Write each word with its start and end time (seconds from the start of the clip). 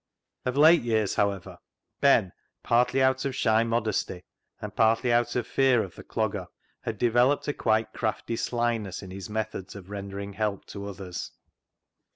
Of 0.45 0.57
late 0.57 0.81
years, 0.81 1.13
however, 1.13 1.59
Ben, 1.99 2.31
partly 2.63 3.03
out 3.03 3.23
of 3.23 3.35
shy 3.35 3.63
modesty, 3.63 4.23
and 4.59 4.75
partly 4.75 5.13
out 5.13 5.35
of 5.35 5.45
fear 5.45 5.83
of 5.83 5.93
the 5.93 6.03
Clogger, 6.03 6.47
had 6.79 6.97
developed 6.97 7.47
a 7.47 7.53
quite 7.53 7.93
crafty 7.93 8.35
slyness 8.35 9.03
in 9.03 9.11
his 9.11 9.29
methods 9.29 9.75
of 9.75 9.91
rendering 9.91 10.33
help 10.33 10.65
to 10.69 10.87
others. 10.87 11.33